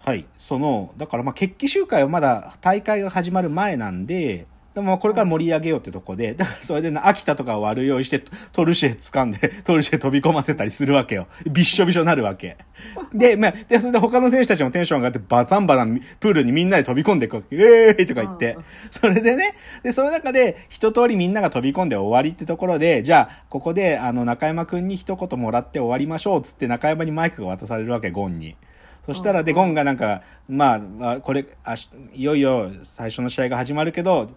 [0.00, 0.26] はい。
[0.38, 11.26] その、だからまあ決起集会はまだ大会が始まる前なんで、でもこれから盛り上げようってとこで、だからそれでな秋田とかを割る用意して、トルシエ掴んで、 トルシエ飛び込ませたりするわけよ。
[11.50, 12.56] びっしょびしょになるわけ。
[13.12, 17.54] で、まあ、で、それで他の選手たちもテンション上がって、バタンバタンプールにみんなで飛び込んでいくわけ。
[17.54, 18.56] えーイとか言って。
[18.90, 28.56] それでね、で、その中で一通りみんなが飛び込んで終わりってところで、じゃあ、ここで、あの、中山くんに一言もらって終わりましょうっつって中山にマイクが渡されるわけ、ゴンに。
[29.06, 34.30] そしたら、で、ゴンがなんか、まあまあ、これ、あし、いよいよ最初の試合が始まるけど、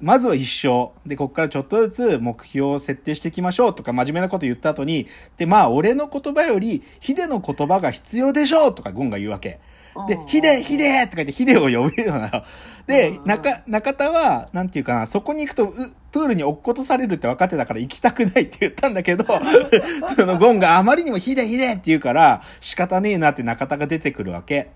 [0.00, 0.90] まずは一勝。
[1.04, 9.60] で、こっからちょっとずつ目標を設定していきましょうとか真面目なこと言った後に、で、まあ、俺の言葉より、ヒデの言葉が必要でしょうとかゴンが言うわけ。
[10.08, 12.44] で、ヒデ、ヒデとか言ってヒデを呼べるのよ。
[12.86, 15.74] で、中、中田は、なんていうかな、そこに行くと、う
[16.12, 19.24] プールに落っことされるって分かってたから行きたくないって言ったんだけど、
[20.16, 24.70] そのゴンがあまりにもヒデヒデって言うから、仕方ねえなって中田が出てくるわけ。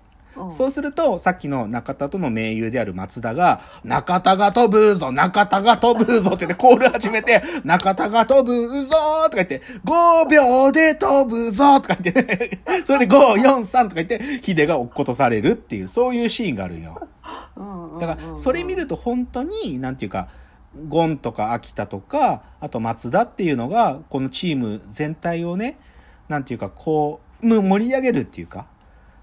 [0.50, 8.52] そうすると、さっきの中田との盟友である松田が、中田が飛ぶぞ中田が飛ぶぞって言ってコール始めて、中田が飛ぶ
[8.84, 8.94] ぞ
[9.24, 17.08] とか言って、5秒で飛ぶぞとか言って、 それで5、4、3とか言って、ヒデが落っことされるっていう、そういうシーンがあるよ。
[17.98, 20.28] だから、それ見ると本当に、なんていうか、
[20.88, 25.78] ゴンとか秋田とか、あと松田っていうのが、このチーム全体をね、
[26.28, 28.66] なんていうか、こう、む盛り上げるっていうか、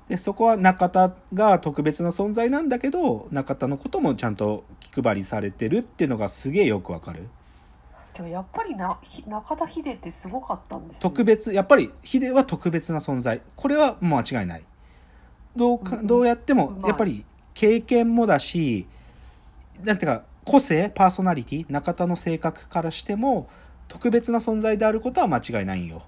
[0.07, 7.27] で、そこは中田が特別な存在なんだけど、中田のこともちゃんと気配りされてるっていうのがすげえよくわかる。
[8.13, 13.41] でもやっぱりなひ中田秀ってすごかったんですね特別、やっぱりヒデは特別な存在。
[13.55, 14.63] これはもう間違いない。
[15.55, 18.87] どうか、うんどうやってもやっぱり経験もだし、
[19.83, 23.49] なんていうか、個性、パーソナリティ、中田の性格からしても、
[23.87, 26.03] 特別な存在であることは間違いないんよ。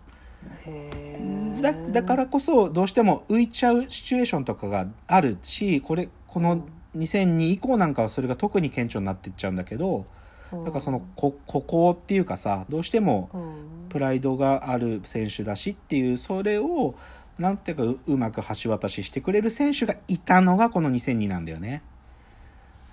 [0.65, 1.06] へ
[1.61, 10.05] だーだからこそどうしても浮いちゃうシチュエーションとかがあるしこれこの2002以降なんかはそれが特に顕著になっていっちゃうんだけど
[10.51, 13.77] だからそのこ孤高っていうかさどうしてもうん。
[13.87, 16.95] プライドがある選手だしっていうそれを
[17.39, 21.81] なんていうかううまく橋渡ししてくれる選手がいたのがこの2002なんだよね。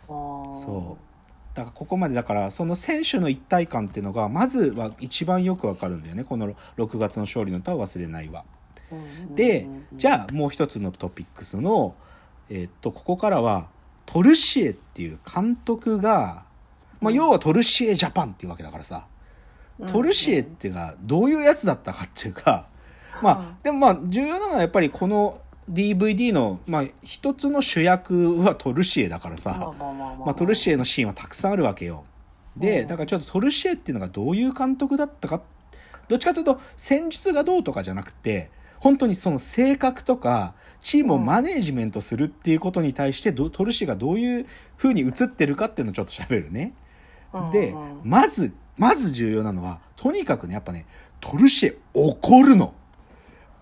[0.07, 1.14] そう
[1.55, 6.25] だからここまでだからその選手の一体感っていうのがまずは一番よくわかるんだよね。
[6.25, 8.45] この6月の勝利の歌は忘れないわ。
[8.93, 11.95] うんでじゃあもう一つのトピックスの、
[12.51, 13.69] えっとここからは
[14.07, 16.45] トルシエっていう監督が、
[17.01, 19.07] まあ、要はトルシエジャパンっていうわけだからさ、
[19.87, 22.69] トルシエっていうのがどういうやつだったかっていうか、
[23.23, 32.05] まあでもまあ重要なのはやっぱりこの DVD の、まあ、一つの主役はトルシエだからさ、まあトルシエのシーンはたくさんあるわけよ。
[32.57, 35.43] で、うんだからちょっとトルシエっていうのがどういう監督だったか、
[36.09, 44.47] どっちかというと戦術がどうとかじゃなくて、本当にその性格とか、チームをマネージメントするっていうことに対してど、トルシエがどういう
[44.77, 46.75] 風に映ってるかっていうのをちょっと喋るね。
[47.53, 50.87] でまず、まず重要なのは、とにかくね、やっぱね、
[51.21, 52.75] トルシエ怒るの。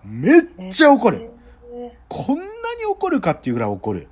[0.03, 0.41] めっ
[0.71, 1.29] ちゃ怒る。
[2.13, 2.43] えこんな
[2.77, 4.07] に怒るかっていうぐらい怒る。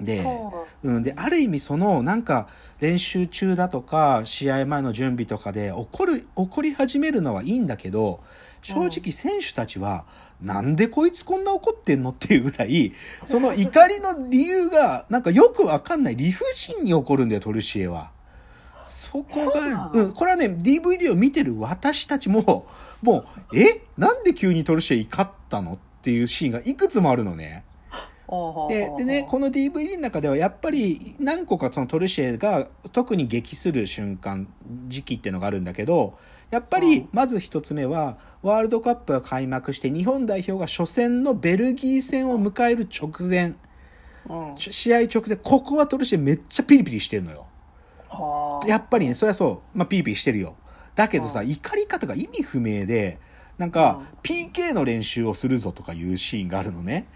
[0.00, 2.48] ーで、そううん、である意味そのなんか
[2.80, 8.20] 練習中だとか試合前の準備とかで怒る怒り始めるのはいいんだけど
[8.62, 10.04] 正直選手たちは、
[10.40, 12.92] なんでこいつこんな怒ってんのっていうぐらい
[13.26, 18.10] その怒りの理由がなんかよくわかんない理不尽に怒るんだよトルシエは。
[18.84, 22.66] そこがうん、これはね DVD を見てる私たちも
[23.02, 23.82] もうえ？
[23.96, 25.78] なんで急にトルシエ怒ったの？
[25.98, 27.64] っていうシーンがいくつもあるのね。
[28.68, 34.46] ででねこの DVD の中ではやっぱり何個かそのトルシエが特に激する瞬間
[34.86, 36.18] 時期っていうのがあるんだけど
[36.50, 36.82] やっぱうん。
[36.82, 43.54] りまず一つ目はワールドカップが開幕して日本代表が初戦のベルギー戦を迎える直前。
[44.28, 44.56] うん。
[44.56, 47.46] ち試合直前ここはトルシエめっちゃピリピリしてるのよ。
[48.10, 50.56] はあやっぱりねそれはそう、まあ、ピリピリしてるよ。
[50.94, 51.50] だけどさ、うん。
[51.50, 53.18] 怒り方が意味不明で
[53.58, 54.06] なんか、うん。
[54.22, 57.06] PK の練習をするぞとかいうシーンがあるのね。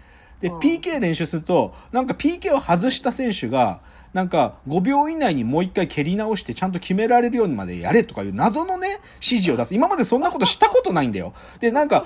[0.41, 0.59] で、うん。
[0.59, 3.81] PK 練習するとなんか PK を外した選手が
[4.13, 12.05] なんか5秒以内にもう一回蹴り直してちゃんと決められるようにまでやれとかいう謎のね指示を出す今までそんなことしたことないんだよでなんか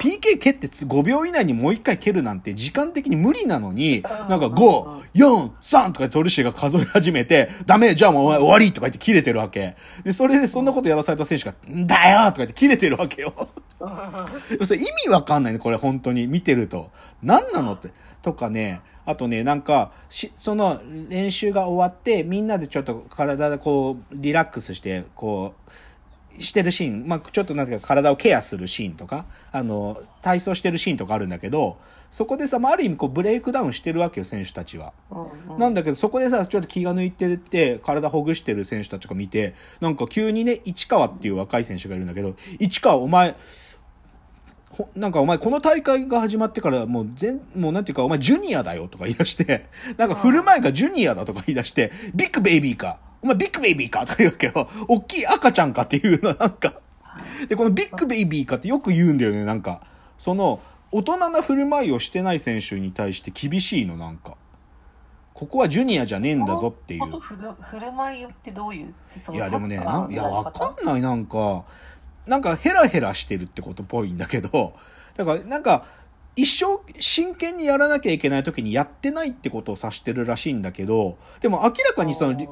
[0.00, 9.76] PK 蹴って5秒以内にもう一回蹴るなんて時間的に無理なのになんか5、4、3とかトルシエが数え始めて、ダメ、じゃあもうお前終わりとか言って切れてるわけ。
[10.02, 13.48] で、それでそんなことやらされた選手が、んだよとか言って切れてるわけよ。
[14.64, 16.90] それ意味わかんないね、これ本当に見てると。
[17.22, 17.90] 何なのって。
[18.22, 25.54] とかね、あとね、なんか、し、その練習が終わって、みんなでちょっと体でこう、リラックスして、こ
[26.38, 31.78] う、してるシーン、まあ、ちょっとなんていうか体をケアするシーンとか、あの、体操してるシーンとかあるんだけど、
[32.10, 34.92] そこでさ、まあ、ある意味こうブレイクダウンしてるわけよ、選手たちは。
[35.10, 43.36] うんうんなんだけど、そこでさ、ちょっと気が抜いてって、体ほぐしてる選手たちが見て、なんか急にね、市川っていう若い選手がいるんだけど、市川お前、
[44.74, 54.68] ほなんかお前この大会が始まってからもう全、もうなんていうかお前ジュニアだよとか言い出して、 なんか振る舞いがジュニアだとか言い出して、 big baby か、お前 big baby かとか言うわけよ。
[54.88, 56.74] 大きい赤ちゃんかっていうのなんか。
[57.48, 59.80] で、このビッグベイビーかってよく言うんだよね、なんか。
[60.18, 60.60] その、
[60.90, 64.36] 大人な振る舞いをしてない選手に対して厳しいの、なんか。
[65.34, 67.20] ここはジュニアじゃねえんだぞっていう。
[67.20, 68.94] 振る舞いってどういう
[69.32, 71.64] いやでもねいやわかんないなんか
[72.26, 74.76] なんかヘラヘラしてるってことっぽいんだけど
[75.16, 75.84] だからなんか
[76.36, 82.48] 一生真剣にやらなきゃいけない時にやってないってことを指してるらしいんだけどでも明らかにそのリ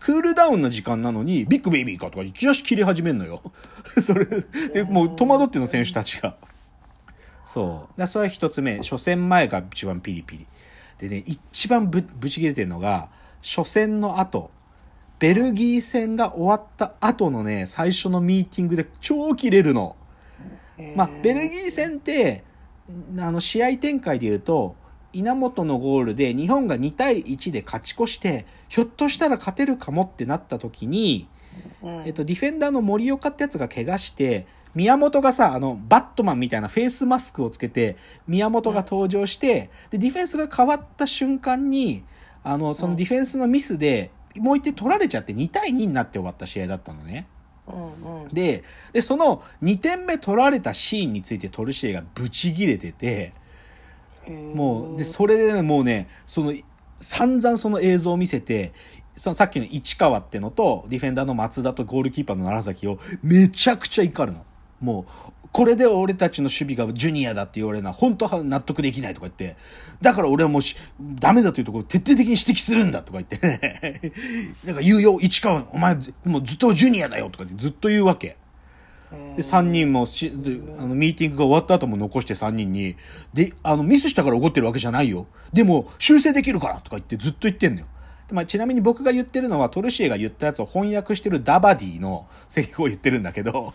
[0.00, 3.40] クールダウンの時間なのにビッグベイビーかとかいきなし切り始めんのよ。
[3.86, 4.26] それ
[4.72, 6.36] でもう戸惑ってるの選手たちが。
[7.46, 7.64] そう。
[7.64, 8.78] だからそれは一つ目。
[8.78, 10.46] 初戦前が一番ピリピリ。
[10.98, 13.08] でね一番ぶぶち切れてるのが
[13.42, 14.50] 初戦の後
[15.22, 19.94] ベルギー戦が終わった後のね最初のミーティングで超切れるの。
[20.96, 22.42] まあ、ベルギー戦って
[23.16, 24.74] あの試合展開でいうと
[25.12, 31.28] 稲本のゴールで日本が2対1で勝ち越してひょっとしたら勝てるかもってなった時に、
[31.82, 32.02] うん。
[32.04, 37.96] えっと、ディフェンダーの森岡ってやつが怪我して宮本がさあのバットマンみたいなフェイスマスクをつけて
[38.26, 42.04] 宮本が登場してでディフェンスが変わった瞬間に
[42.42, 47.26] あのそのディフェンスのミスでもう一点取られちゃって2対2になって終わった試合だったのね。
[47.68, 53.34] うんうんで、で、その2点目取られたシーンについてトルシエがブチギレてて、
[54.28, 56.54] もう、で、それでね、もうね、その、
[56.98, 58.72] 散々その映像を見せて、
[59.14, 64.44] そのさっきの市川ってのと、ディフェンダーの松田とゴールキーパーの楢崎をめちゃくちゃ怒るの。
[64.80, 65.06] も
[65.41, 69.58] う、これで俺たちの守備がジュニアだって言われるのは本当は納得できないとか言って、
[70.00, 74.12] だから俺はもうしダメだというところを徹底的に指摘するんだとか言ってね、
[74.64, 78.38] なんか言うよ、市川、お前もうずっとジュニアだよとかってずっと言うわけ。
[79.36, 82.96] で、3人もし、であの、ミーティングが終わった後も残して3人に、
[83.34, 85.26] で、あの、ミスしたから怒ってるわけじゃないよ。
[85.52, 87.86] でも、修正できるからとか言ってずっと言ってんのよ。
[88.28, 93.74] でまあ、ちなみに僕が言ってるのは、トルシエが言ったやつを翻訳してるダバディのセリフを言ってるんだけど、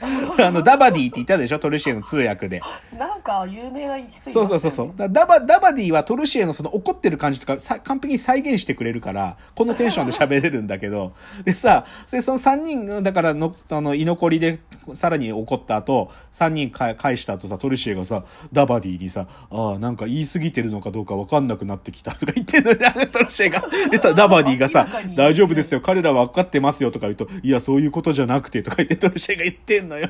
[0.00, 1.58] あ の、ダバディって言ったでしょ？
[1.58, 2.60] トルシエの通訳で。
[2.98, 4.92] なんか有名な人いますねうそうそうそう。
[4.96, 11.12] だダバ、ダバディはトルシエのその怒ってる感じとかさ完璧に再現してくれるから、このテンションで喋れるんだけど、
[11.44, 14.60] でさ、でその3人、だからの、あの、居残りで
[14.92, 22.78] さらに怒った後、3人か返した後さ、トルシエがさ、ダバディにさ、ああ、なんか言い過ぎてるのかどうかわかんなくなってきたとか言ってんのに、
[23.10, 23.64] トルシエが。
[23.90, 24.86] で、たダバディがさ
[25.16, 30.08] 大丈夫ですよ、彼らは分かってますよとか言うと、いや、そういうことじゃなくてとか言ってトルシエが言ってんのよ。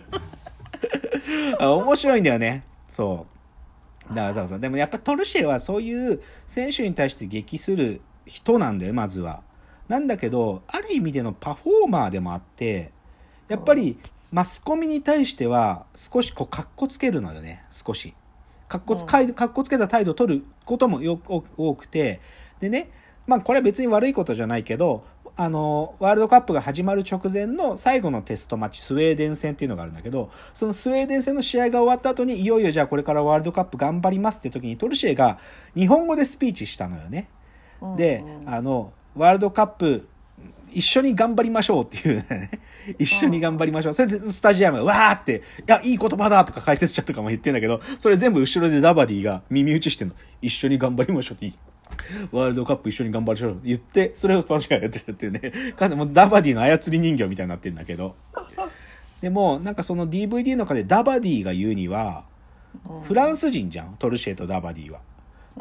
[1.58, 2.64] あ面白いんだよね。
[2.88, 3.26] そ
[4.10, 4.14] う。
[4.14, 4.60] だからそうそう。
[4.60, 9.42] でもやっぱトルシエはそういう選手に対して激する人なんだよ、まずは。
[9.88, 12.92] なんだけど、ある意味でのパフォーマーでもあって、
[13.48, 13.98] やっぱり
[14.32, 18.14] マスコミに対しては少しこう、かっこつけるのよね、少し。
[18.68, 22.20] かっこつ,、うんかっこつけた態度を取ることもよく多くて、
[22.60, 22.90] でね、
[23.26, 25.04] まあこれは別に悪いことじゃないけど、
[25.36, 35.38] あの、ワールドカップが始まる直前の最後のテストマッチ、スウェーデン戦っていうのがあるんだけど、そのスウェーデン戦の試合が終わった後に、いよいよじゃあこれからワールドカップ頑張りますっていう時に、トルシエが
[35.74, 37.28] 日本語でスピーチしたのよね。
[37.82, 40.06] うんでう、んあの、ワールドカップ、
[40.70, 42.50] 一緒に頑張りましょうっていうね。
[42.98, 43.94] 一緒に頑張りましょう。
[43.94, 50.14] それでスタジアム、わーって、いや、いい言葉だとか解説者とかも言ってんだけど、それ全部後ろでダバディが耳打ちしてんの。
[50.42, 51.54] 一緒に頑張りましょうっていい。
[52.32, 55.72] ワールドカップ一緒に頑張りましょうって言って、それをパシカがやってるっていうね。
[55.76, 58.14] かなりもうダバディの操り人形みたいになってるんだけど。
[59.20, 62.24] でも、なんかその DVD の中でダバディが言うには、
[63.02, 65.00] フランス人じゃん、トルシエとダバディは。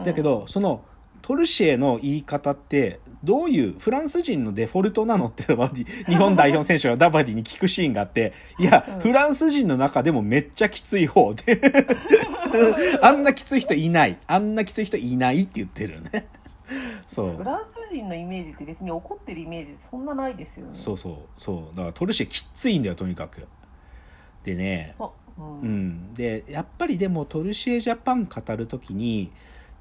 [0.03, 0.83] だけど、その
[1.23, 5.45] トルシエの言い方ってどういうフランス人のデフォルトなのって
[6.05, 11.59] 日本代表選手がダバディに聞くシーンがあっていや、うんフランス人の中でもめっちゃきつい方で
[13.01, 14.17] あんなきつい人いない。
[14.27, 16.27] あんなきつい人いないって言ってるね。
[17.07, 17.31] そう。
[17.35, 20.71] フランス人のイメージって別に怒ってるイメージそんなないですよね。
[20.73, 21.15] そうそう。
[21.37, 21.75] そう。
[21.75, 23.47] だからトルシエきついんだよとにかく。
[24.43, 24.95] でね。
[24.97, 25.59] そううん。
[25.61, 29.31] うん、でやっぱりでもトルシエジャパン語る時に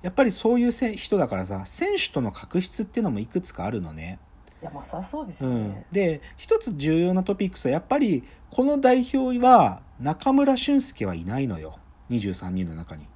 [0.03, 4.19] やっぱりそういうせ人だからさ選手との確執っていうのもいくつかあるのね。
[4.61, 5.53] いやまさそうですうん。
[5.53, 11.79] よね、、で一つ重要なトピックスはやっぱりこの代表は中村俊輔はいないのよ
[12.13, 13.07] 23人の中に。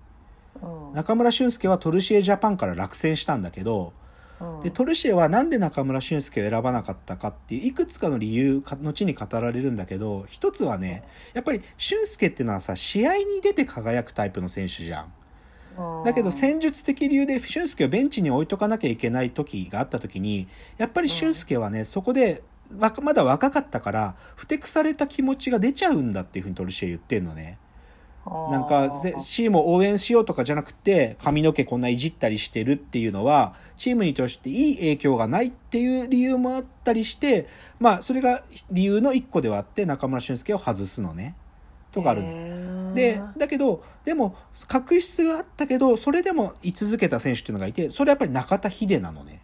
[0.63, 3.93] うん中村俊輔はトルシエジャパンから落選したんだけど
[4.41, 15.13] うんでトルシエはなんで中村俊輔を選ばなかったかっていういくつかの理由か後に語られるんだけど一つはねやっぱり俊輔っていうのはさ試合に出て輝くタイプの選手じゃん。
[16.05, 20.49] だけど戦術的理由で俊介をベンチに置いとかなきゃいけない時があった時に
[20.79, 22.43] やっぱり俊介はねそこで
[22.79, 27.59] わまだ若かったからふてくされた気持ちが出ちゃうんだっていうふうにトルシエ言ってんのね。
[28.51, 37.47] なんかぜチームを応援しようとかじゃなくて髪の毛こんないじったりしてるっていうのはチームにとしていい影響がないっていう理由もあったりして
[37.79, 41.37] まあそれが理由の一個ではあって中村俊輔を外すのね
[41.93, 42.95] とかあるの。
[42.95, 44.35] でだけどでも
[44.67, 49.41] 確執があったけどそれでも居続けた選手っていうのがいてそれはやっぱり中田秀なのね。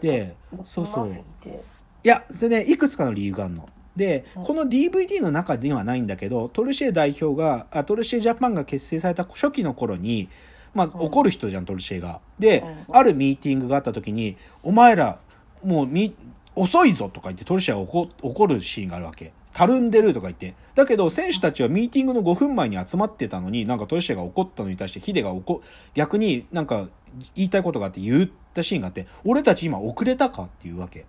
[0.00, 3.68] でそうそういやそれねいくつかの理由があるの。
[3.96, 10.28] で、この DVD の中にはないんだけどトルシエ代表があトルシエジャパンが結成された初期の頃に
[10.74, 12.20] まあ、怒る人じゃんトルシエが。
[12.38, 12.62] で、
[12.92, 15.18] あるミーティングがあった時に「お前ら
[15.64, 16.14] もうみ
[16.54, 19.32] 遅いぞ」とか言ってトルシエが怒怒るシーンがあるわけ。
[19.56, 20.54] たるんでるとか言って。
[20.74, 25.62] だけど、選手たちはミーティングの5分前に集まってたのに、なんかトルシエが怒ったのに対して、ヒデが怒、
[25.94, 26.90] 逆になんか
[27.34, 31.06] 言いたいことがあって言ったシーンがあって、俺たち今遅れたかっていうわけ。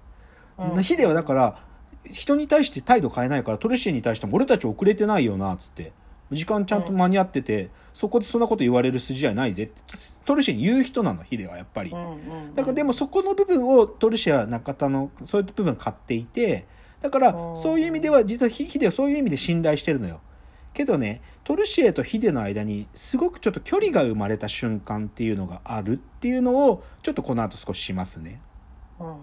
[0.58, 1.58] うんヒデはだから、
[2.12, 5.92] 人に対して態度変えないから、トルシエに対しても俺たち遅れてないよな、つって。
[6.32, 9.74] 時間ちゃんと間に合ってて、そこでそんなこと言われる筋合いないぜって、
[10.26, 11.92] トルシエに言う人なの、ヒデはやっぱり。
[12.56, 16.66] だからでもそこの部分をトルシエは中田のそういう部分買っていて
[17.02, 20.20] だからうんそういう意味では実はヒヒデはそういう意味で信頼してるのよ。
[20.74, 28.42] けどねトルシエとヒデの間にすごくちょっと距離が生まれた瞬間っていうのがあるっていうのをちょっとこの後少ししますね。
[29.00, 29.16] うん